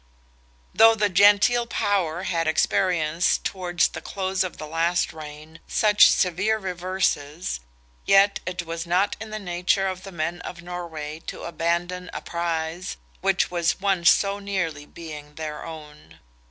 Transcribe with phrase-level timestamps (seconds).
[0.73, 6.57] Though the Gentile power had experienced towards the close of the last reign such severe
[6.57, 7.59] reverses,
[8.07, 12.21] yet it was not in the nature of the men of Norway to abandon a
[12.21, 16.17] prize which was once so nearly being their own.